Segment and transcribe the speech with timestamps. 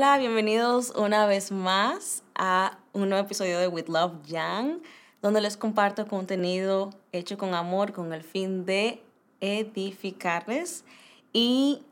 [0.00, 4.80] Hola, bienvenidos una vez más a un nuevo episodio de With Love Young,
[5.20, 9.02] donde les comparto contenido hecho con amor con el fin de
[9.42, 10.86] edificarles.
[11.34, 11.82] Y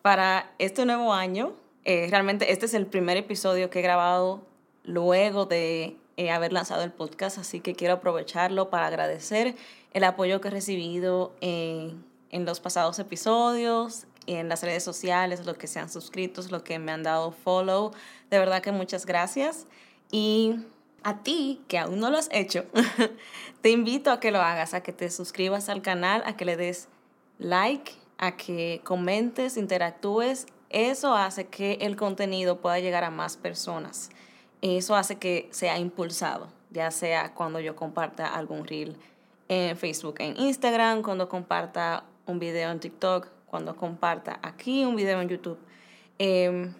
[0.00, 1.52] para este nuevo año,
[1.84, 4.42] eh, realmente este es el primer episodio que he grabado
[4.84, 9.56] luego de eh, haber lanzado el podcast, así que quiero aprovecharlo para agradecer
[9.92, 15.56] el apoyo que he recibido en, en los pasados episodios, en las redes sociales, los
[15.56, 17.92] que se han suscrito, los que me han dado follow.
[18.30, 19.66] De verdad que muchas gracias.
[20.10, 20.56] Y
[21.02, 22.64] a ti, que aún no lo has hecho,
[23.62, 26.56] te invito a que lo hagas, a que te suscribas al canal, a que le
[26.56, 26.88] des
[27.38, 30.46] like, a que comentes, interactúes.
[30.68, 34.10] Eso hace que el contenido pueda llegar a más personas.
[34.62, 38.96] Eso hace que sea impulsado, ya sea cuando yo comparta algún reel
[39.48, 45.20] en Facebook, en Instagram, cuando comparta un video en TikTok, cuando comparta aquí un video
[45.20, 45.58] en YouTube
[46.18, 46.72] em,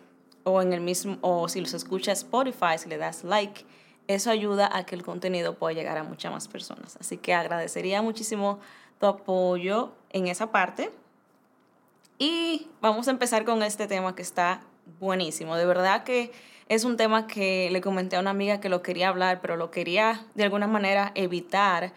[0.45, 3.65] o en el mismo o si los escucha Spotify, si le das like,
[4.07, 6.97] eso ayuda a que el contenido pueda llegar a muchas más personas.
[7.01, 8.61] Así que agradecería muchísimo
[8.99, 10.91] tu apoyo en esa parte.
[12.19, 14.63] Y vamos a empezar con este tema que está
[14.99, 15.57] buenísimo.
[15.57, 16.33] De verdad que
[16.69, 19.71] es un tema que le comenté a una amiga que lo quería hablar, pero lo
[19.71, 21.93] quería de alguna manera evitar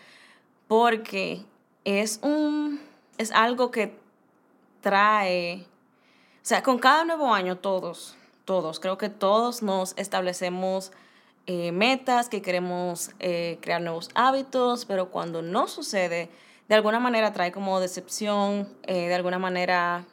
[0.68, 1.46] porque
[1.84, 2.80] es un
[3.18, 4.03] es algo que
[4.84, 5.66] trae,
[6.36, 10.92] o sea, con cada nuevo año todos, todos, creo que todos nos establecemos
[11.48, 16.30] eh, metas, que queremos eh, crear nuevos hábitos, pero cuando no sucede,
[16.68, 20.06] de alguna manera trae como decepción, eh, de alguna manera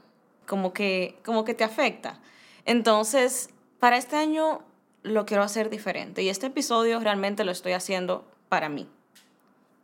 [0.46, 2.20] como que, como que te afecta.
[2.64, 4.62] Entonces, para este año
[5.02, 8.88] lo quiero hacer diferente y este episodio realmente lo estoy haciendo para mí.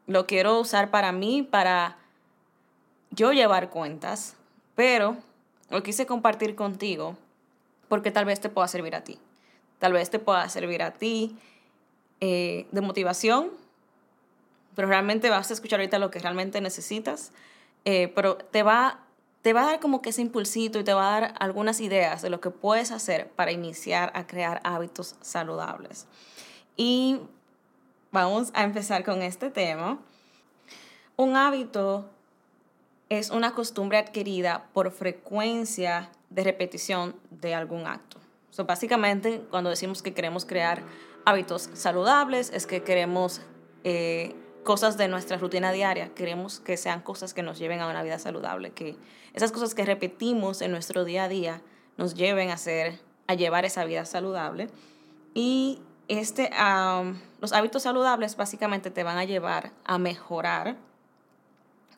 [0.06, 1.97] Lo quiero usar para mí, para
[3.10, 4.35] yo llevar cuentas,
[4.76, 5.16] pero
[5.70, 7.16] lo quise compartir contigo
[7.88, 9.19] porque tal vez te pueda servir a ti.
[9.81, 11.37] Tal vez te pueda servir a ti
[12.20, 13.50] eh, de motivación,
[14.75, 17.32] pero realmente vas a escuchar ahorita lo que realmente necesitas,
[17.84, 19.00] eh, pero te va,
[19.42, 22.22] te va a dar como que ese impulsito y te va a dar algunas ideas
[22.22, 26.06] de lo que puedes hacer para iniciar a crear hábitos saludables.
[26.76, 27.20] Y
[28.12, 29.98] vamos a empezar con este tema.
[31.16, 32.10] Un hábito
[33.09, 38.19] es una costumbre adquirida por frecuencia de repetición de algún acto.
[38.50, 40.83] So, básicamente, cuando decimos que queremos crear
[41.25, 43.43] hábitos saludables, es que queremos
[43.84, 44.34] eh,
[44.65, 48.19] cosas de nuestra rutina diaria, queremos que sean cosas que nos lleven a una vida
[48.19, 48.97] saludable, que
[49.34, 51.62] esas cosas que repetimos en nuestro día a día
[51.97, 54.69] nos lleven a, hacer, a llevar esa vida saludable.
[55.34, 56.50] Y este,
[57.41, 60.77] los hábitos saludables básicamente te van a llevar a mejorar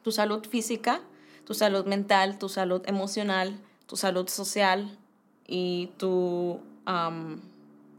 [0.02, 1.00] tu salud física,
[1.44, 4.98] tu salud mental, tu salud emocional, tu salud social
[5.46, 6.60] y tu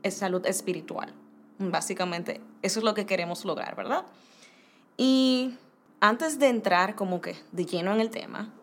[0.10, 1.14] salud espiritual.
[1.58, 4.06] Básicamente, eso es lo que queremos lograr, ¿verdad?
[4.98, 5.56] Y
[6.00, 8.54] antes de entrar como que de lleno en el tema,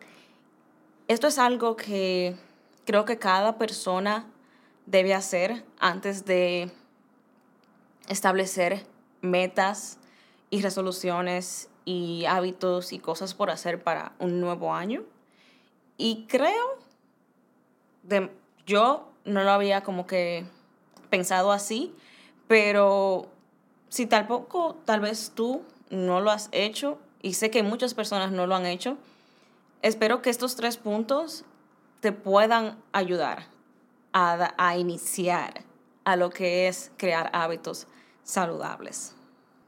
[1.07, 2.35] esto es algo que
[2.85, 4.25] creo que cada persona
[4.85, 6.71] debe hacer antes de
[8.07, 8.85] establecer
[9.21, 9.99] metas
[10.49, 15.03] y resoluciones y hábitos y cosas por hacer para un nuevo año.
[15.95, 16.79] Y creo,
[18.03, 18.29] de,
[18.65, 20.45] yo no lo había como que
[21.09, 21.95] pensado así,
[22.49, 23.29] pero
[23.87, 28.47] si tampoco tal vez tú no lo has hecho, y sé que muchas personas no
[28.47, 28.97] lo han hecho,
[29.81, 31.45] espero que estos tres puntos
[32.01, 33.45] te puedan ayudar
[34.11, 35.63] a, a iniciar
[36.03, 37.87] a lo que es crear hábitos
[38.23, 39.15] saludables.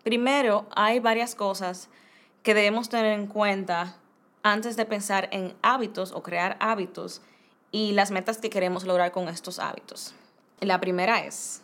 [0.04, 1.90] Primero, hay varias cosas
[2.44, 3.98] que debemos tener en cuenta
[4.44, 7.22] antes de pensar en hábitos o crear hábitos
[7.72, 10.14] y las metas que queremos lograr con estos hábitos.
[10.60, 11.62] La primera es,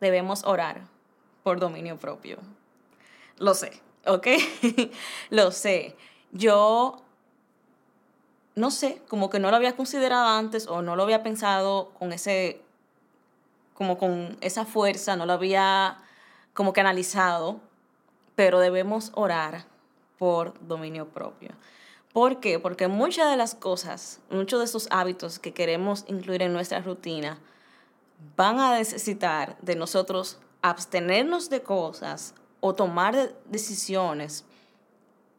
[0.00, 0.82] debemos orar
[1.42, 2.38] por dominio propio.
[3.38, 4.26] Lo sé, ¿ok?
[5.30, 5.96] lo sé.
[6.32, 7.02] Yo
[8.58, 12.12] no sé, como que no lo había considerado antes o no lo había pensado con
[12.12, 12.60] ese,
[13.72, 15.98] como con esa fuerza, no lo había
[16.54, 17.60] como que analizado,
[18.38, 19.64] pero debemos orar
[20.16, 21.50] por dominio propio.
[22.12, 22.60] ¿Por qué?
[22.60, 27.40] Porque muchas de las cosas, muchos de esos hábitos que queremos incluir en nuestra rutina
[28.36, 34.44] van a necesitar de nosotros abstenernos de cosas o tomar decisiones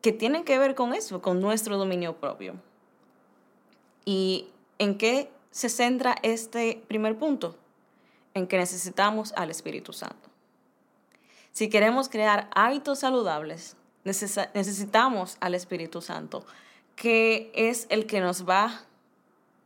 [0.01, 2.55] que tienen que ver con eso, con nuestro dominio propio.
[4.03, 7.55] ¿Y en qué se centra este primer punto?
[8.33, 10.28] En que necesitamos al Espíritu Santo.
[11.51, 16.45] Si queremos crear hábitos saludables, necesitamos al Espíritu Santo,
[16.95, 18.85] que es el que nos va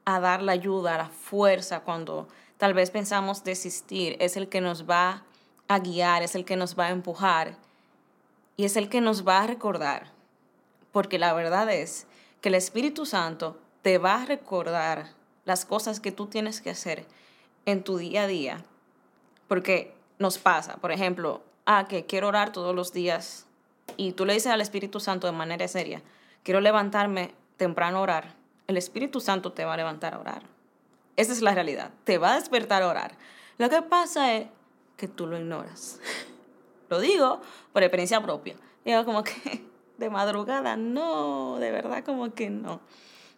[0.05, 2.27] a dar la ayuda, la fuerza cuando
[2.57, 5.23] tal vez pensamos desistir, es el que nos va
[5.67, 7.57] a guiar, es el que nos va a empujar
[8.57, 10.11] y es el que nos va a recordar.
[10.91, 12.05] Porque la verdad es
[12.41, 15.09] que el Espíritu Santo te va a recordar
[15.45, 17.05] las cosas que tú tienes que hacer
[17.65, 18.63] en tu día a día.
[19.47, 23.45] Porque nos pasa, por ejemplo, ah, que quiero orar todos los días
[23.97, 26.01] y tú le dices al Espíritu Santo de manera seria,
[26.43, 28.35] quiero levantarme temprano a orar,
[28.67, 30.43] el Espíritu Santo te va a levantar a orar.
[31.15, 33.17] Esa es la realidad, te va a despertar a orar.
[33.57, 34.47] Lo que pasa es
[34.97, 35.99] que tú lo ignoras.
[36.89, 38.55] lo digo por experiencia propia.
[38.83, 39.65] Digo como que
[39.97, 42.81] de madrugada, no, de verdad como que no.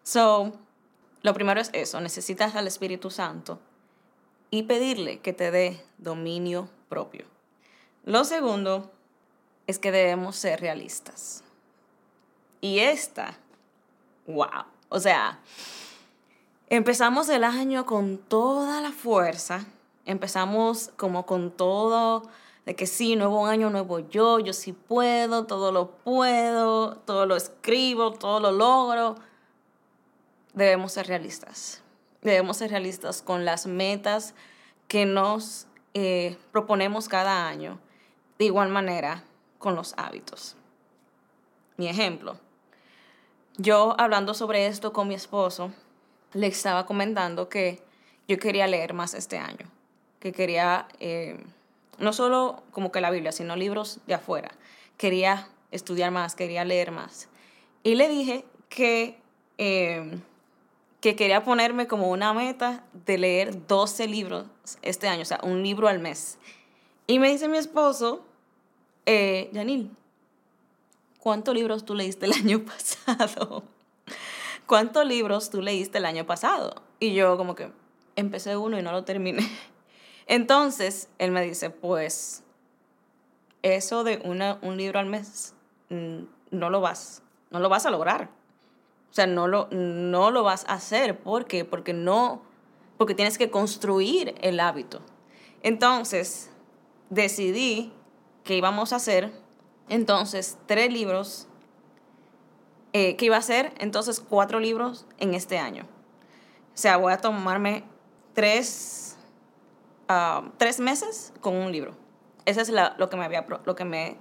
[0.03, 0.53] So,
[1.21, 3.59] lo primero es eso, necesitas al Espíritu Santo
[4.51, 7.25] y pedirle que te dé dominio propio.
[8.05, 8.91] Lo segundo
[9.65, 11.43] es que debemos ser realistas.
[12.61, 13.35] Y esta,
[14.27, 15.39] wow, o sea,
[16.69, 19.65] empezamos el año con toda la fuerza,
[20.05, 22.29] empezamos como con todo,
[22.67, 27.35] de que sí, nuevo año, nuevo yo, yo sí puedo, todo lo puedo, todo lo
[27.35, 29.15] escribo, todo lo logro.
[30.53, 31.81] Debemos ser realistas.
[32.21, 34.35] Debemos ser realistas con las metas
[34.87, 35.65] que nos
[35.95, 37.79] eh, proponemos cada año.
[38.37, 39.23] De igual manera,
[39.57, 40.55] con los hábitos.
[41.77, 42.37] Mi ejemplo,
[43.57, 45.71] yo hablando sobre esto con mi esposo,
[46.33, 47.81] le estaba comentando que
[48.27, 49.67] yo quería leer más este año,
[50.19, 51.43] que quería eh,
[51.97, 54.51] no solo como que la Biblia, sino libros de afuera.
[54.97, 57.29] Quería estudiar más, quería leer más.
[57.83, 59.17] Y le dije que,
[59.57, 60.19] eh,
[61.01, 64.45] que quería ponerme como una meta de leer 12 libros
[64.81, 66.37] este año, o sea, un libro al mes.
[67.07, 68.25] Y me dice mi esposo,
[69.05, 69.91] eh, Janil,
[71.19, 72.65] ¿cuántos libros tú leíste el año
[73.05, 73.63] pasado?
[74.65, 76.81] ¿Cuántos libros tú leíste el año pasado?
[76.99, 77.71] Y yo como que
[78.15, 79.47] empecé uno y no lo terminé.
[80.27, 82.43] Entonces, él me dice, pues,
[83.61, 85.53] eso de una, un libro al mes,
[85.89, 87.21] mm, no lo vas,
[87.51, 88.29] no lo vas a lograr.
[89.11, 91.19] O sea, no lo, no lo vas a hacer.
[91.19, 91.63] ¿Por qué?
[91.63, 92.41] Porque no,
[92.97, 95.01] porque tienes que construir el hábito.
[95.61, 96.49] Entonces,
[97.09, 97.93] decidí
[98.43, 99.31] que íbamos a hacer
[99.89, 101.47] entonces tres libros,
[102.93, 105.83] eh, que iba a hacer entonces cuatro libros en este año.
[106.73, 107.83] O sea, voy a tomarme
[108.33, 109.17] tres,
[110.07, 111.95] ah, tres meses con un libro.
[112.45, 114.17] Eso es lo, que me había, lo que me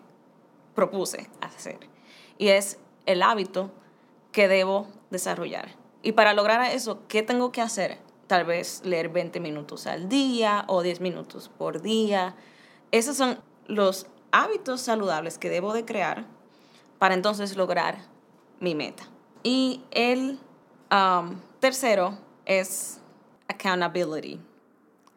[0.75, 1.79] propuse hacer.
[2.39, 3.71] Y es el hábito
[4.33, 5.77] que debo desarrollar.
[6.03, 7.99] Y para lograr eso, ¿qué tengo que hacer?
[8.27, 12.35] Tal vez leer 20 minutos al día o 10 minutos por día.
[12.94, 16.26] Esos son los hábitos saludables que debo de crear
[17.00, 17.99] para entonces lograr
[18.61, 19.02] mi meta.
[19.43, 20.38] Y el
[20.93, 23.00] um, tercero es
[23.49, 24.41] accountability.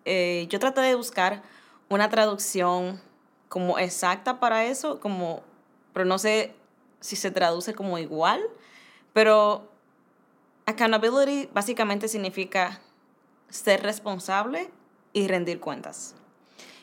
[0.06, 1.44] Eh, yo traté de buscar
[1.88, 3.00] una traducción
[3.48, 5.44] como exacta para eso, como,
[5.94, 6.56] pero no sé
[7.00, 8.42] si se traduce como igual,
[9.14, 9.70] pero
[10.66, 12.82] accountability básicamente significa
[13.50, 14.72] ser responsable
[15.14, 16.16] y rendir cuentas.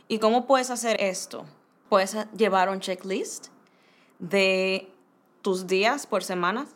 [0.09, 1.45] ¿Y cómo puedes hacer esto?
[1.89, 3.51] puedes llevar un checklist
[4.19, 4.91] de
[5.43, 6.67] tus días por semana,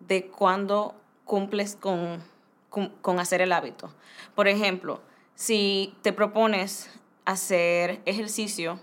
[0.00, 0.94] de cuándo
[1.24, 2.22] cumples con,
[2.68, 3.90] con, hacer el hábito.
[4.34, 5.00] Por ejemplo,
[5.34, 6.90] si te propones
[7.24, 8.78] hacer ejercicio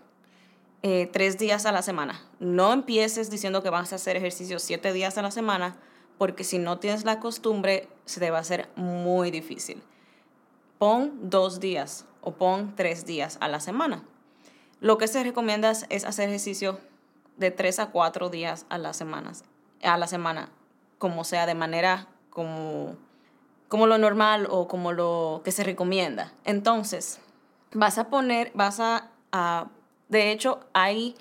[0.81, 4.93] eh, tres días a la semana, no empieces diciendo que vas a hacer ejercicio siete
[4.93, 5.77] días a la semana,
[6.17, 9.83] porque si no tienes la costumbre, se te va a hacer muy difícil.
[10.79, 14.03] Pon dos días o pon tres días a la semana.
[14.79, 16.79] Lo que se recomienda es hacer ejercicio
[17.37, 19.31] de tres a cuatro días a la semana,
[19.81, 20.49] a la semana,
[20.97, 22.95] como sea, de manera como,
[23.67, 26.33] como lo normal o como lo que se recomienda.
[26.43, 27.19] Entonces,
[27.73, 29.67] vas a poner, vas a, a
[30.09, 31.15] de hecho, hay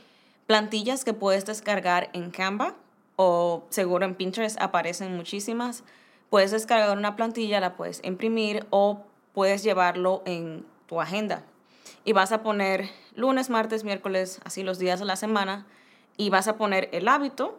[0.46, 2.74] plantillas que puedes descargar en Canva
[3.16, 5.84] o seguro en Pinterest aparecen muchísimas.
[6.30, 11.42] Puedes descargar una plantilla, la puedes imprimir o puedes llevarlo en tu agenda
[12.04, 15.64] y vas a poner lunes, martes, miércoles, así los días de la semana,
[16.18, 17.58] y vas a poner el hábito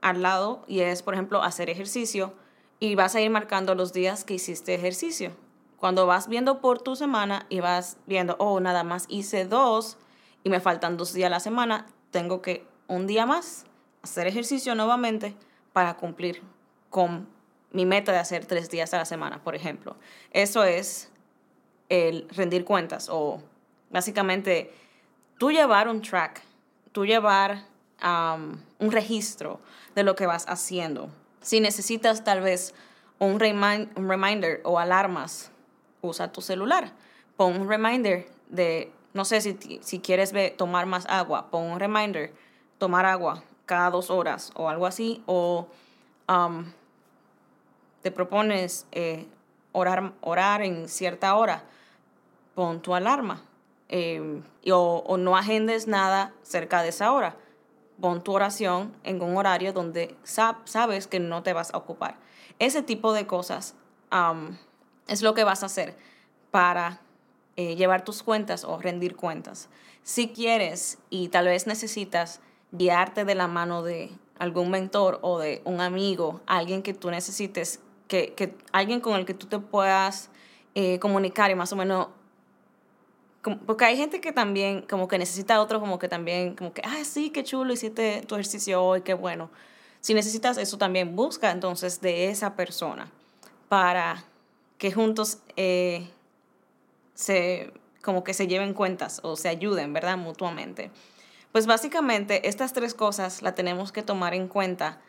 [0.00, 2.34] al lado y es, por ejemplo, hacer ejercicio
[2.78, 5.32] y vas a ir marcando los días que hiciste ejercicio.
[5.76, 9.96] Cuando vas viendo por tu semana y vas viendo, oh, nada más hice dos
[10.44, 13.64] y me faltan dos días a la semana, tengo que un día más
[14.02, 15.34] hacer ejercicio nuevamente
[15.72, 16.42] para cumplir
[16.90, 17.26] con
[17.72, 19.96] mi meta de hacer tres días a la semana, por ejemplo.
[20.30, 21.10] Eso es
[21.88, 23.42] el rendir cuentas o
[23.90, 24.70] Básicamente,
[25.38, 26.42] tú llevar un track,
[26.92, 27.64] tú llevar
[28.02, 29.60] um, un registro
[29.94, 31.08] de lo que vas haciendo.
[31.40, 32.74] Si necesitas tal vez
[33.18, 35.50] un, reminder o alarmas,
[36.02, 36.92] usa tu celular.
[37.36, 42.32] Pon un reminder de, no sé si, si quieres tomar más agua, pon un reminder,
[42.78, 45.68] tomar agua cada dos horas o algo así, o
[48.02, 49.26] te propones eh,
[49.78, 51.64] orar, orar en cierta hora,
[52.54, 53.44] pon tu alarma.
[53.88, 57.36] Eh, o, no agendes nada cerca de esa hora.
[58.00, 62.16] Pon tu oración en un horario donde sabes que no te vas a ocupar.
[62.58, 63.74] Ese tipo de cosas
[65.06, 65.96] es lo que vas a hacer
[66.50, 67.00] para
[67.56, 69.68] eh, llevar tus cuentas o rendir cuentas.
[70.02, 75.60] Si quieres y tal vez necesitas guiarte de la mano de algún mentor o de
[75.64, 80.30] un amigo, alguien que tú necesites, que, que alguien con el que tú te puedas
[80.74, 82.08] eh, comunicar y más o menos
[83.66, 86.82] porque hay gente que también como que necesita a otro como que también como que
[86.84, 89.50] ah sí qué chulo hiciste tu ejercicio hoy qué bueno
[90.00, 93.10] si necesitas eso también busca entonces de esa persona
[93.68, 94.24] para
[94.78, 96.08] que juntos eh,
[97.14, 97.72] se
[98.02, 100.90] como que se lleven cuentas o se ayuden verdad mutuamente.
[101.52, 105.00] Pues básicamente estas tres cosas las tenemos que tomar en cuenta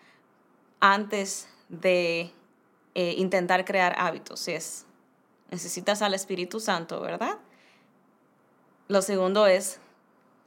[0.79, 2.31] antes de
[2.99, 4.49] eh, intentar crear hábitos.
[4.49, 4.85] Es,
[5.49, 7.37] necesitas al Espíritu Santo, ¿verdad?
[8.89, 9.79] Lo segundo es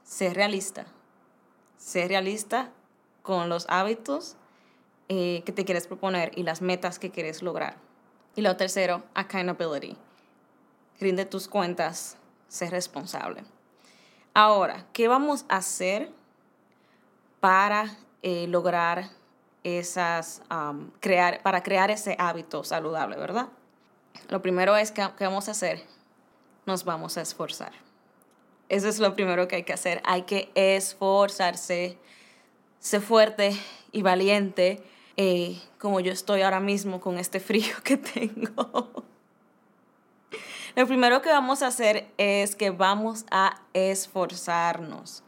[0.03, 0.85] ser realista.
[1.77, 2.69] Ser realista
[3.23, 4.35] con los hábitos
[5.09, 7.77] eh, que te quieres proponer y las metas que quieres lograr.
[8.35, 9.97] Y lo tercero, accountability.
[10.99, 12.17] Rinde tus cuentas,
[12.49, 13.43] ser responsable.
[14.35, 16.11] Ahora, ¿qué vamos a hacer
[17.39, 19.09] para eh, lograr
[19.63, 20.41] esas,
[20.99, 23.47] crear, para crear ese hábito saludable, verdad?
[24.29, 25.83] Lo primero es que, ¿qué vamos a hacer?
[26.65, 27.71] Nos vamos a esforzar.
[28.69, 30.01] Eso es lo primero que hay que hacer.
[30.05, 31.97] Hay que esforzarse,
[32.79, 33.57] ser fuerte
[33.91, 34.83] y valiente,
[35.17, 39.05] eh, como yo estoy ahora mismo con este frío que tengo.
[40.75, 45.23] Lo primero que vamos a hacer es que vamos a esforzarnos.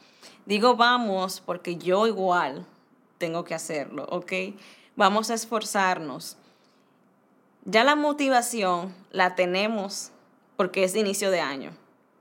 [0.45, 2.65] Digo vamos porque yo igual
[3.25, 4.31] tengo que hacerlo, ¿ok?
[4.95, 6.37] Vamos a esforzarnos.
[7.63, 10.11] Ya la motivación la tenemos
[10.57, 11.71] porque es inicio de año,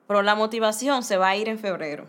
[0.07, 2.07] pero la motivación se va a ir en febrero.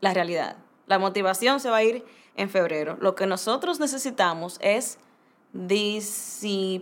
[0.00, 0.56] La realidad.
[0.88, 2.04] La motivación se va a ir
[2.34, 2.98] en febrero.
[3.00, 4.98] Lo que nosotros necesitamos es
[5.52, 6.74] disciplina.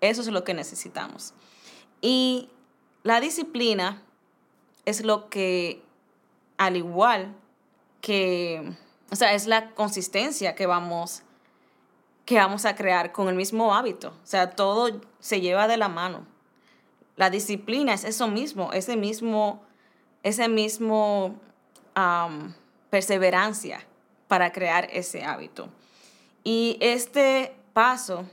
[0.00, 1.34] Eso es lo que necesitamos.
[2.00, 2.48] Y
[3.02, 4.02] la disciplina
[4.86, 5.82] es lo que,
[6.56, 7.36] al igual
[8.00, 8.72] que,
[9.10, 11.22] o sea, es la consistencia que vamos,
[12.24, 14.08] que vamos a crear con el mismo hábito.
[14.08, 16.26] O sea, todo se lleva de la mano.
[17.16, 19.62] La disciplina es eso mismo, ese mismo,
[20.22, 21.34] ese mismo
[22.90, 23.84] perseverancia
[24.28, 25.68] para crear ese hábito.
[26.44, 28.24] Y este paso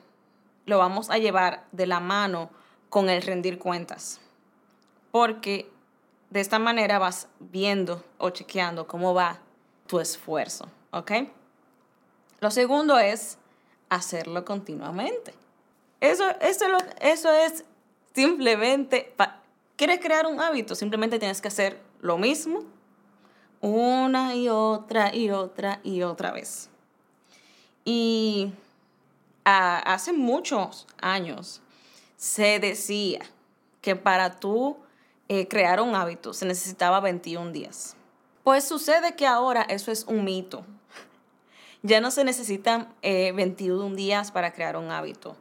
[0.66, 2.52] lo vamos a llevar de la mano
[2.90, 4.20] con el rendir cuentas.
[5.12, 5.72] Porque
[6.30, 9.40] de esta manera vas viendo o chequeando cómo va
[9.88, 11.12] tu esfuerzo, ¿ok?
[12.40, 13.38] Lo segundo es
[13.90, 15.34] hacerlo continuamente.
[16.02, 16.66] Eso, eso,
[17.00, 17.64] eso es
[18.14, 19.14] simplemente,
[19.76, 20.76] ¿quieres crear un hábito?
[20.76, 22.64] Simplemente tienes que hacer lo mismo
[23.62, 26.70] una y otra y otra y otra vez.
[27.84, 28.52] Y
[29.44, 31.62] hace muchos años
[32.18, 33.20] se decía
[33.82, 34.78] que para tú
[35.28, 37.96] eh, crear un hábito se necesitaba 21 días.
[38.46, 40.64] Pues sucede que ahora eso es un mito.
[41.82, 45.36] Ya no se necesitan 21 eh, días para crear un hábito.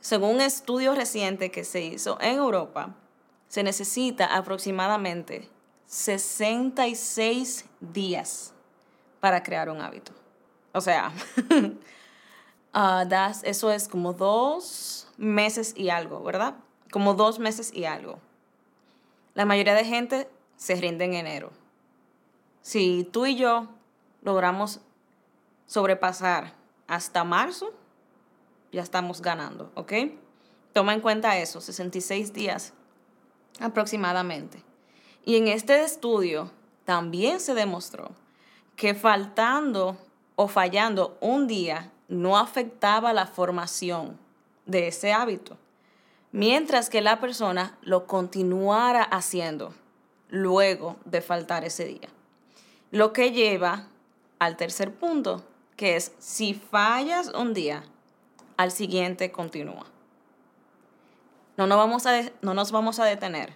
[0.00, 2.94] Según un estudio reciente que se hizo en Europa,
[3.48, 5.48] se necesita aproximadamente
[5.86, 8.52] 66 días
[9.18, 10.12] para crear un hábito.
[10.72, 11.10] O sea,
[12.72, 16.54] Ah, das, eso es como dos meses y algo, ¿verdad?
[16.92, 18.20] Como dos meses y algo.
[19.34, 21.50] La mayoría de gente se rinde en enero.
[22.68, 23.66] Si tú y yo
[24.20, 24.80] logramos
[25.64, 26.52] sobrepasar
[26.86, 27.72] hasta marzo,
[28.70, 29.94] ya estamos ganando, ¿ok?
[30.74, 32.74] Toma en cuenta eso, 66 días
[33.58, 34.62] aproximadamente.
[35.24, 36.50] Y en este estudio
[36.84, 38.10] también se demostró
[38.76, 39.96] que faltando
[40.36, 44.18] o fallando un día no afectaba la formación
[44.66, 45.56] de ese hábito,
[46.32, 49.72] mientras que la persona lo continuara haciendo
[50.28, 52.10] luego de faltar ese día.
[52.90, 53.88] Lo que lleva
[54.38, 55.44] al tercer punto,
[55.76, 57.84] que es si fallas un día,
[58.56, 59.86] al siguiente continúa.
[61.56, 63.52] No nos vamos a, no nos vamos a detener.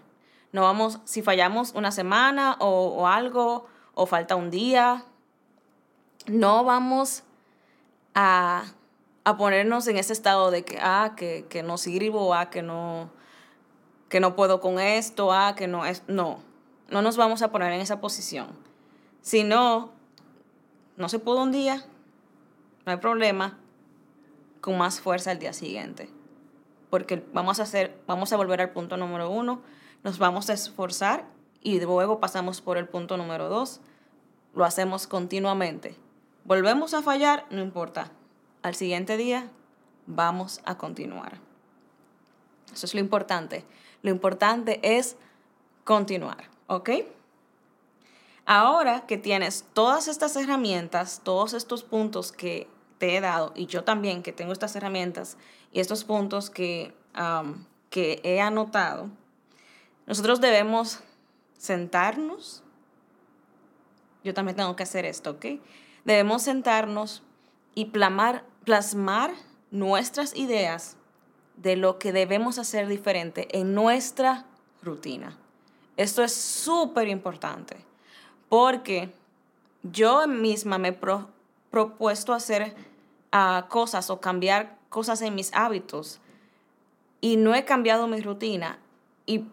[0.53, 5.05] No vamos, si fallamos una semana o, algo, o falta un día,
[6.27, 7.23] no vamos
[8.15, 8.65] a
[9.25, 13.11] a ponernos en ese estado de que, ah, que, que no sirvo, ah, que no,
[14.09, 16.03] que no puedo con esto, ah, que no es...
[16.09, 16.41] No,
[16.89, 18.49] no nos vamos a poner en esa posición.
[19.23, 19.93] Si no,
[20.97, 21.85] no se pudo un día,
[22.85, 23.59] no hay problema,
[24.61, 26.11] con más fuerza el día siguiente.
[26.91, 29.63] Porque vamos a hacer, vamos a volver al punto número uno,
[30.03, 31.25] nos vamos a esforzar
[31.61, 33.81] y luego pasamos por el punto número dos.
[34.55, 35.97] Lo hacemos continuamente.
[36.45, 38.11] Volvemos a fallar, no importa.
[38.63, 39.49] Al siguiente día
[40.07, 41.39] vamos a continuar.
[42.73, 43.65] Eso es lo importante.
[44.03, 45.17] Lo importante es
[45.85, 46.91] continuar, ¿ok?
[48.45, 52.69] Ahora que tienes todas estas herramientas, todos estos puntos que
[52.99, 55.37] te he dado, y yo también que tengo estas herramientas
[55.71, 56.93] y estos puntos que,
[57.91, 59.11] que he anotado,
[60.07, 61.01] nosotros debemos
[61.57, 62.65] sentarnos.
[64.25, 65.47] Yo también tengo que hacer esto, ¿ok?
[66.05, 67.23] Debemos sentarnos
[67.75, 69.33] y plasmar, plasmar
[69.71, 70.97] nuestras ideas
[71.57, 74.47] de lo que debemos hacer diferente en nuestra
[74.83, 75.39] rutina.
[75.97, 77.92] Esto es súper importante
[78.53, 79.11] porque
[79.83, 80.99] yo misma me he
[81.71, 82.75] propuesto hacer
[83.33, 86.21] uh, cosas o cambiar cosas en mis hábitos
[87.23, 88.79] y no he cambiado mi rutina
[89.25, 89.47] y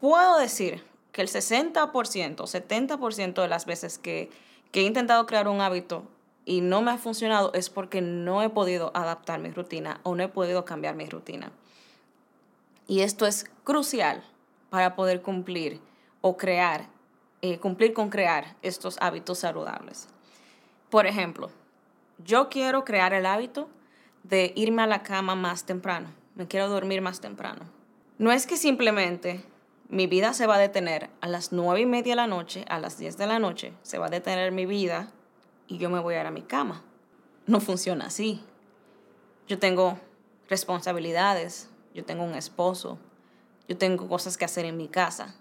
[0.00, 4.30] puedo decir que el 60%, 70% de las veces que,
[4.70, 6.04] que he intentado crear un hábito
[6.44, 10.24] y no me ha funcionado es porque no he podido adaptar mi rutina o no
[10.24, 11.52] he podido cambiar mi rutina.
[12.86, 14.22] Y esto es crucial
[14.68, 15.80] para poder cumplir
[16.20, 16.92] o crear,
[17.46, 20.08] eh, cumplir con crear estos hábitos saludables.
[20.88, 21.50] Por ejemplo,
[22.24, 23.68] yo quiero crear el hábito
[24.22, 26.08] de irme a la cama más temprano.
[26.36, 27.66] Me quiero dormir más temprano.
[28.16, 29.44] No es que simplemente
[29.90, 32.78] mi vida se va a detener a las nueve y media de la noche, a
[32.78, 35.10] las 10 de la noche, se va a detener mi vida
[35.66, 36.82] y yo me voy a ir a mi cama.
[37.46, 38.42] No funciona así.
[39.48, 39.98] Yo tengo
[40.48, 42.98] responsabilidades, yo tengo un esposo,
[43.68, 45.34] yo tengo cosas que hacer en mi casa.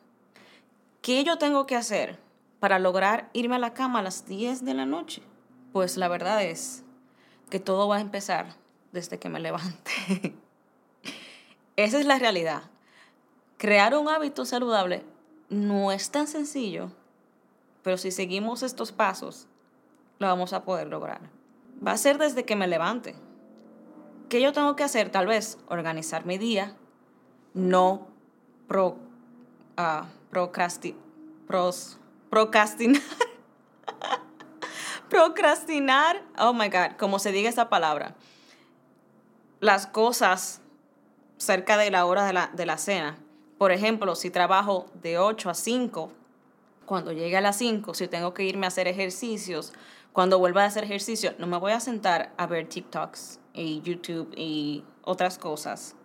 [1.03, 2.17] ¿Qué yo tengo que hacer
[2.59, 5.21] para lograr irme a la cama a las 10 de la noche?
[5.71, 6.83] Pues la verdad es
[7.51, 8.55] que todo va a empezar
[8.91, 10.35] desde que me levante.
[11.75, 12.63] Esa es la realidad
[13.63, 15.05] crear un hábito saludable
[15.47, 16.91] no es tan sencillo,
[17.81, 19.47] pero si seguimos estos pasos,
[20.19, 21.21] lo vamos a poder lograr.
[21.85, 23.15] Va a ser desde que me levante.
[24.27, 25.11] ¿Qué yo tengo que hacer?
[25.11, 26.75] Tal vez organizar mi día,
[27.53, 28.07] no
[28.67, 28.97] pro,
[29.77, 31.01] uh, procrastinar.
[35.09, 38.15] procrastinar, oh my God, como se diga esa palabra.
[39.59, 40.61] Las cosas
[41.37, 43.17] cerca de la hora de la, de la cena
[43.63, 46.11] por ejemplo, si trabajo de 8 a 5,
[46.85, 49.71] cuando llegue a las 5, si tengo que irme a hacer ejercicios,
[50.11, 54.33] cuando vuelva a hacer ejercicio, no me voy a sentar a ver TikToks y YouTube
[54.35, 55.95] y otras cosas.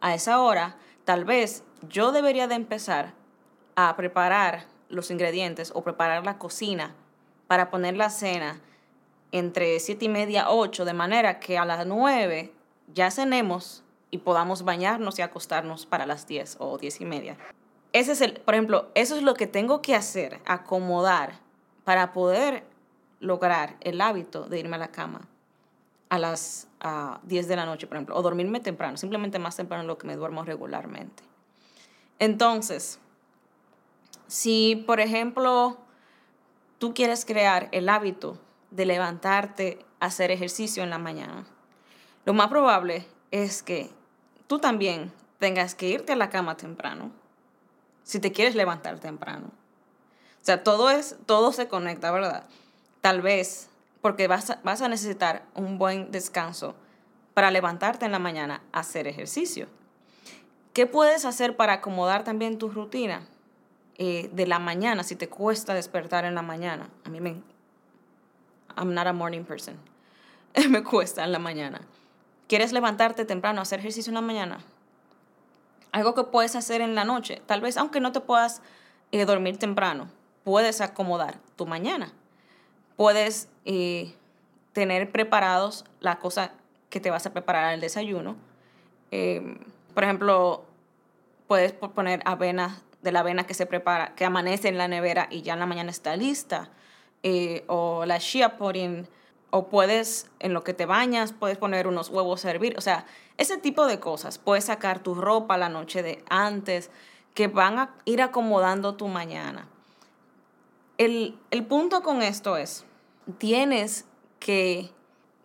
[0.00, 3.12] A esa hora, tal vez yo debería de empezar
[3.76, 6.94] a preparar los ingredientes o preparar la cocina
[7.46, 8.60] para poner la cena
[9.32, 12.52] entre 7 y media, 8, de manera que a las 9
[12.92, 17.36] ya cenemos y podamos bañarnos y acostarnos para las 10 o 10 y media.
[17.92, 21.40] Ese es el, por ejemplo, eso es lo que tengo que hacer, acomodar
[21.84, 22.64] para poder
[23.20, 25.28] lograr el hábito de irme a la cama
[26.14, 26.68] a las
[27.24, 30.06] 10 de la noche, por ejemplo, o dormirme temprano, simplemente más temprano de lo que
[30.06, 31.24] me duermo regularmente.
[32.20, 33.00] Entonces,
[34.28, 35.76] si, por ejemplo,
[36.78, 38.38] tú quieres crear el hábito
[38.70, 41.46] de levantarte a hacer ejercicio en la mañana,
[42.24, 43.90] lo más probable es que
[44.46, 47.10] tú también tengas que irte a la cama temprano,
[48.04, 49.46] si te quieres levantar temprano.
[50.40, 52.46] O sea, todo, es, todo se conecta, ¿verdad?
[53.00, 53.68] Tal vez
[54.04, 56.74] porque vas a, necesitar un buen descanso
[57.32, 59.66] para levantarte en la mañana a hacer ejercicio.
[60.74, 63.26] ¿Qué puedes hacer para acomodar también tu rutina
[63.96, 66.90] eh, de la mañana si te cuesta despertar en la mañana?
[67.06, 67.40] A mí me...
[68.76, 69.78] I'm not a morning person.
[70.68, 71.80] me cuesta en la mañana.
[72.46, 74.58] ¿Quieres levantarte temprano a hacer ejercicio en la mañana?
[75.92, 77.40] Algo que puedes hacer en la noche.
[77.46, 78.60] Tal vez, aunque no te puedas
[79.12, 80.10] eh, dormir temprano,
[80.44, 82.12] puedes acomodar tu mañana.
[82.96, 84.14] Puedes eh,
[84.72, 86.52] tener preparados la cosa
[86.90, 88.36] que te vas a preparar al desayuno.
[89.10, 89.58] Em,
[89.94, 90.64] por ejemplo,
[91.46, 95.42] puedes poner avena de la avena que se prepara, que amanece en la nevera y
[95.42, 96.70] ya en la mañana está lista.
[97.22, 99.06] Eh, o la shea pudding
[99.50, 102.74] o puedes, en lo que te bañas, puedes poner unos huevos a hervir.
[102.76, 104.38] O sea, ese tipo de cosas.
[104.38, 106.90] Puedes sacar tu ropa la noche de antes,
[107.34, 109.68] que van a ir acomodando tu mañana.
[111.04, 112.86] El, punto con esto es,
[113.36, 114.06] tienes
[114.38, 114.90] que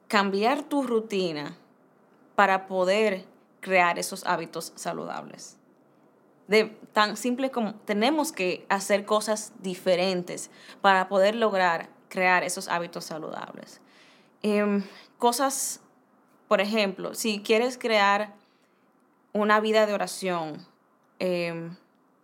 [0.08, 1.58] cambiar tu rutina
[2.36, 3.26] para poder
[3.60, 5.58] crear esos hábitos saludables.
[6.48, 10.50] De tan simple como tenemos que hacer cosas diferentes
[10.82, 13.82] para poder lograr crear esos hábitos saludables.
[14.42, 14.84] Em,
[15.18, 15.82] cosas,
[16.48, 18.34] por ejemplo, si quieres crear
[19.34, 20.66] una vida de oración,
[21.20, 21.76] em,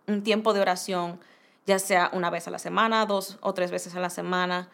[0.08, 1.20] un tiempo de oración,
[1.66, 4.68] ya sea una vez a la semana, dos o tres veces a la semana,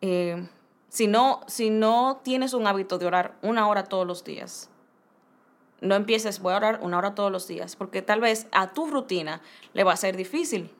[0.00, 0.48] em,
[0.88, 4.68] si, no, si no tienes un hábito de orar una hora todos los días,
[5.80, 8.86] no empieces, voy a orar una hora todos los días, porque tal vez a tu
[8.86, 9.40] rutina
[9.72, 10.70] le va a ser difícil,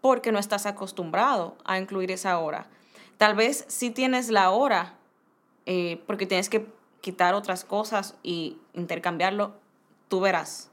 [0.00, 2.66] porque no estás acostumbrado a incluir esa hora.
[3.16, 4.94] Tal vez si tienes la hora,
[5.66, 6.66] eh, porque tienes que
[7.00, 9.52] quitar otras cosas y intercambiarlo,
[10.08, 10.70] tú verás.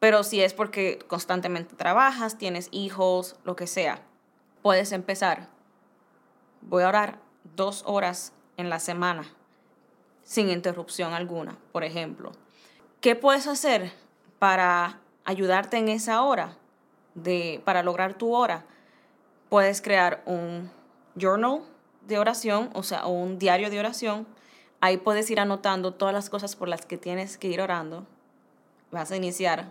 [0.00, 4.02] Pero si es porque constantemente trabajas, tienes hijos, lo que sea,
[4.62, 5.48] puedes empezar.
[6.60, 7.18] Voy a orar
[7.54, 9.24] dos horas en la semana,
[10.22, 12.32] sin interrupción alguna, por ejemplo.
[13.00, 13.92] ¿Qué puedes hacer
[14.38, 16.56] para ayudarte en esa hora,
[17.14, 18.64] de, para lograr tu hora?
[19.48, 20.70] Puedes crear un
[21.14, 21.62] journal
[22.06, 24.26] de oración, o sea, un diario de oración.
[24.80, 28.06] Ahí puedes ir anotando todas las cosas por las que tienes que ir orando.
[28.90, 29.70] Vas a iniciar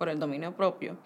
[0.00, 0.96] por el dominio propio.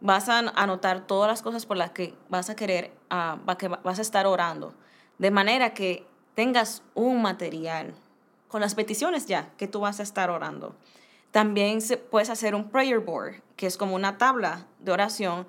[0.00, 4.00] Vas a anotar todas las cosas por las que vas a querer, uh, que vas
[4.00, 4.74] a estar orando.
[5.18, 7.94] De manera que tengas un material
[8.48, 10.74] con las peticiones ya que tú vas a estar orando.
[11.30, 11.78] También
[12.10, 15.46] puedes hacer un prayer board, que es como una tabla de oración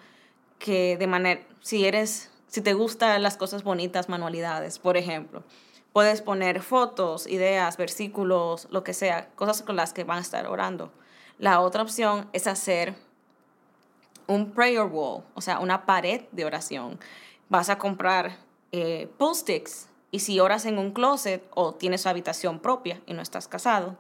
[0.60, 5.44] que de manera, si eres, si te gustan las cosas bonitas, manualidades, por ejemplo,
[5.92, 10.46] puedes poner fotos, ideas, versículos, lo que sea, cosas con las que van a estar
[10.46, 10.92] orando.
[11.38, 12.96] La otra opción es hacer
[14.28, 17.00] un prayer wall, o sea, una pared de oración.
[17.50, 18.38] Vas a comprar
[18.72, 23.48] eh, post-its y si oras en un closet o tienes habitación propia y no estás
[23.48, 23.98] casado,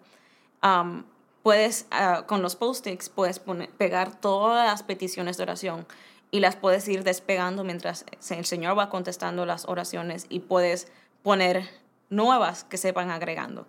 [1.43, 3.39] puedes, ah, con los post-its, puedes
[3.77, 5.85] pegar todas las peticiones de oración
[6.31, 11.69] y las puedes ir despegando mientras el Señor va contestando las oraciones y puedes poner
[12.09, 13.67] nuevas que se van agregando.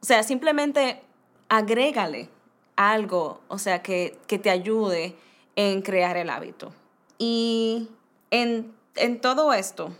[0.00, 1.02] O sea, simplemente
[1.48, 2.30] agrégale
[2.76, 5.16] algo, o sea, que, que te ayude
[5.56, 6.72] en crear el hábito.
[7.18, 7.88] Y
[8.30, 9.92] en, en todo esto,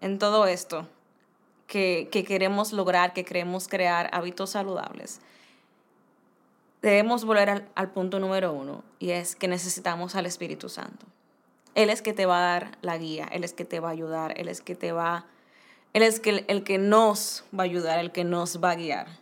[0.00, 0.88] en todo esto
[1.66, 5.20] que, que queremos lograr, que queremos crear hábitos saludables,
[6.82, 11.06] debemos volver al, punto número uno y es que necesitamos al Espíritu Santo.
[11.74, 13.92] Él es que te va a dar la guía, Él es que te va a
[13.92, 15.24] ayudar, Él es que te va,
[15.94, 19.21] Él es que, el que nos va a ayudar, el que nos va a guiar.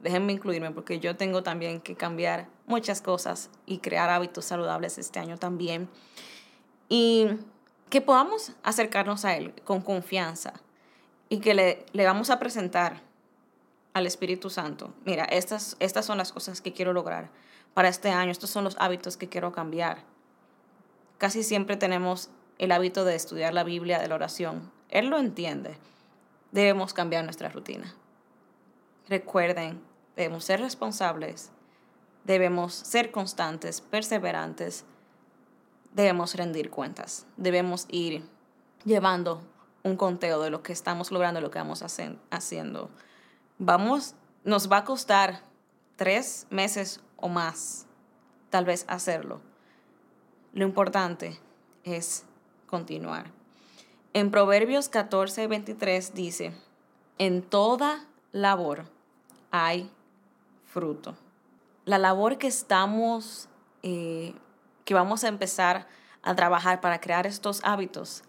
[0.00, 5.18] Déjenme incluirme porque yo tengo también que cambiar muchas cosas y crear hábitos saludables este
[5.18, 5.88] año también.
[6.88, 7.28] Y
[7.90, 10.54] que podamos acercarnos a Él con confianza
[11.28, 13.02] y que le, le vamos a presentar
[13.92, 17.30] al Espíritu Santo, mira, estas, estas son las cosas que quiero lograr
[17.74, 20.04] para este año, estos son los hábitos que quiero cambiar.
[21.18, 24.70] Casi siempre tenemos el hábito de estudiar la Biblia, de la oración.
[24.88, 25.76] Él lo entiende.
[26.52, 27.94] Debemos cambiar nuestra rutina.
[29.08, 29.80] Recuerden,
[30.20, 31.50] debemos ser responsables,
[32.24, 34.84] debemos ser constantes, perseverantes,
[35.94, 38.22] debemos rendir cuentas, debemos ir
[38.84, 39.40] llevando
[39.82, 41.82] un conteo de lo que estamos logrando, lo que vamos
[42.30, 42.90] haciendo
[43.58, 45.40] vamos, nos va a costar
[45.96, 47.86] tres meses o más,
[48.50, 49.40] tal vez hacerlo.
[50.52, 51.40] Lo importante
[51.84, 52.24] es
[52.66, 53.30] continuar.
[54.12, 56.52] En Proverbios 14, 23 dice,
[57.16, 58.84] en toda labor
[59.50, 59.90] hay
[60.72, 61.16] fruto.
[61.84, 63.48] La labor que estamos,
[63.82, 64.34] eh,
[64.84, 65.86] que vamos a empezar
[66.22, 68.22] a trabajar para crear estos hábitos,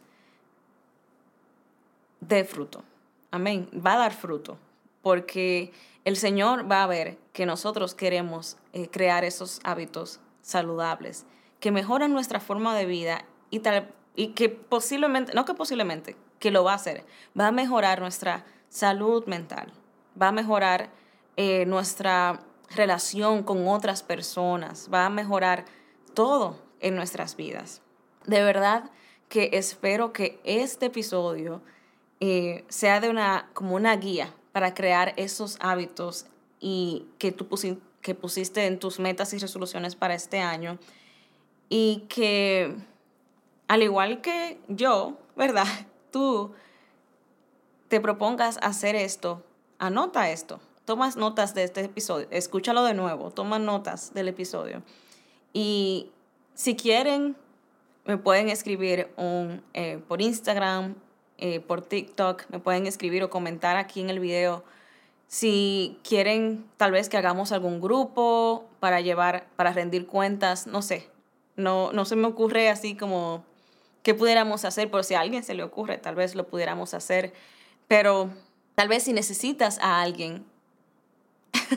[2.21, 2.83] de fruto.
[3.31, 3.69] Amén.
[3.73, 4.57] Va a dar fruto
[5.01, 5.73] porque
[6.05, 11.25] el Señor va a ver que nosotros queremos eh, crear esos hábitos saludables
[11.59, 16.51] que mejoran nuestra forma de vida y, tal, y que posiblemente, no que posiblemente, que
[16.51, 17.05] lo va a hacer,
[17.39, 19.71] va a mejorar nuestra salud mental,
[20.19, 20.89] va a mejorar
[21.37, 22.41] eh, nuestra
[22.75, 25.65] relación con otras personas, va a mejorar
[26.13, 27.81] todo en nuestras vidas.
[28.25, 28.91] De verdad
[29.29, 31.61] que espero que este episodio
[32.19, 36.25] eh, sea de una, como una guía para crear esos hábitos
[36.59, 37.47] y que tú
[38.01, 40.79] que pusiste en tus metas y resoluciones para este año
[41.69, 42.75] y que
[43.67, 45.67] al igual que yo, ¿verdad?
[46.11, 46.53] Tú
[47.87, 49.45] te propongas hacer esto,
[49.79, 54.83] anota esto, tomas notas de este episodio, escúchalo de nuevo, toma notas del episodio.
[55.53, 56.09] Y
[56.53, 57.35] si quieren,
[58.05, 60.95] me pueden escribir un, eh, por Instagram
[61.43, 64.63] eh, por TikTok, me pueden escribir o comentar aquí en el video
[65.25, 71.09] si quieren tal vez que hagamos algún grupo para llevar, para rendir cuentas, no sé.
[71.55, 73.43] No, no se me ocurre así como
[74.03, 77.33] qué pudiéramos hacer, pero si a alguien se le ocurre, tal vez lo pudiéramos hacer.
[77.87, 78.29] Pero
[78.75, 80.45] tal vez si necesitas a alguien,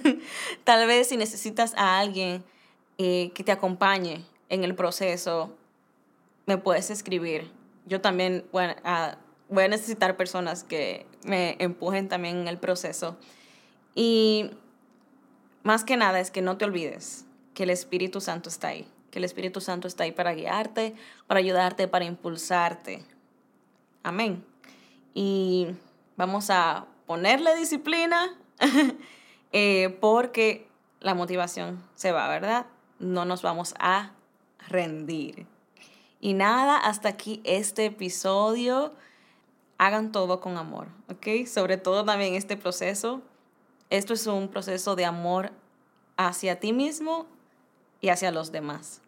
[0.64, 2.44] tal vez si necesitas a alguien
[2.98, 5.56] eh, que te acompañe en el proceso,
[6.46, 7.50] me puedes escribir.
[7.86, 9.18] Yo también voy a
[9.68, 13.16] necesitar personas que me empujen también en el proceso.
[13.94, 14.50] Y
[15.62, 19.18] más que nada es que no te olvides que el Espíritu Santo está ahí, que
[19.18, 20.94] el Espíritu Santo está ahí para guiarte,
[21.26, 23.04] para ayudarte, para impulsarte.
[24.02, 24.44] Amén.
[25.14, 25.68] Y
[26.16, 28.36] vamos a ponerle disciplina
[29.54, 30.68] eh, porque
[31.00, 32.66] la motivación se va, ¿verdad?
[32.98, 34.12] No nos vamos a
[34.68, 35.46] rendir.
[36.20, 38.92] Y nada, hasta aquí este episodio.
[39.78, 41.46] Hagan todo con amor, ¿ok?
[41.46, 43.22] Sobre todo también este proceso
[43.90, 45.52] esto es un proceso de amor
[46.16, 47.26] hacia ti mismo
[48.00, 49.00] y hacia los demás.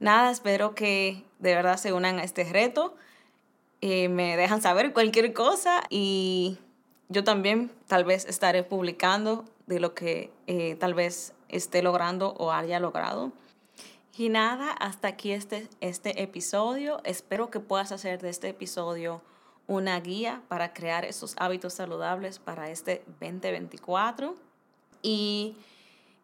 [0.00, 2.96] Nada, espero que de verdad se unan a este reto.
[3.80, 6.58] Eh, me dejan saber cualquier cosa y
[7.08, 12.52] yo también tal vez estaré publicando de lo que eh, tal vez esté logrando o
[12.52, 13.32] haya logrado.
[14.16, 17.00] Y nada, hasta aquí este, este episodio.
[17.04, 19.22] Espero que puedas hacer de este episodio
[19.66, 24.34] una guía para crear esos hábitos saludables para este 2024
[25.00, 25.56] y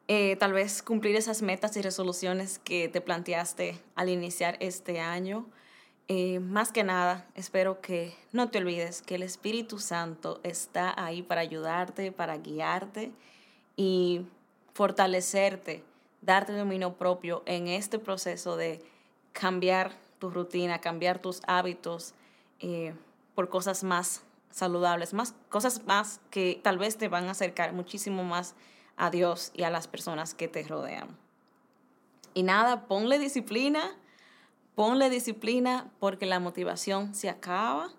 [0.09, 5.47] eh, tal vez cumplir esas metas y resoluciones que te planteaste al iniciar este año.
[6.11, 11.23] Eh, más que nada, espero que no te olvides que el Espíritu Santo está ahí
[11.23, 13.13] para ayudarte, para guiarte
[13.77, 14.23] y
[14.73, 15.85] fortalecerte,
[16.23, 18.83] darte dominio propio en este proceso de
[19.33, 22.15] cambiar tu rutina, cambiar tus hábitos,
[22.61, 22.95] eh,
[23.35, 28.25] por cosas más saludables, más cosas más que tal vez te van a acercar muchísimo
[28.25, 28.55] más
[28.97, 31.09] a Dios y a las personas que te rodean.
[32.33, 33.95] Y nada, ponle disciplina,
[34.79, 37.91] ponle disciplina porque la motivación se acaba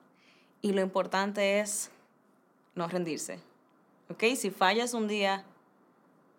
[0.62, 1.92] y lo importante es
[2.74, 3.42] no rendirse.
[4.10, 4.24] ¿Ok?
[4.38, 5.44] Si fallas un día,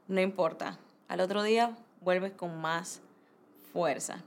[0.08, 0.78] no importa.
[1.08, 3.02] Al otro día vuelves con más
[3.74, 4.22] fuerza.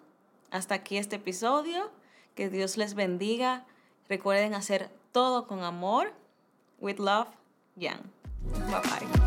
[0.51, 1.89] Hasta aquí este episodio.
[2.35, 3.65] Que Dios les bendiga.
[4.07, 6.13] Recuerden hacer todo con amor.
[6.79, 7.29] With love,
[7.75, 8.03] Yang.
[8.69, 9.22] Bye bye.